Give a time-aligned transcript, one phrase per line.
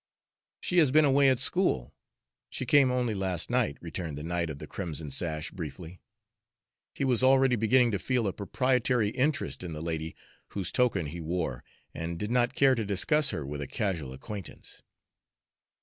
[0.59, 1.93] "She has been away at school;
[2.49, 6.01] she came only last night," returned the knight of the crimson sash, briefly.
[6.95, 10.15] He was already beginning to feel a proprietary interest in the lady
[10.47, 14.81] whose token he wore, and did not care to discuss her with a casual acquaintance.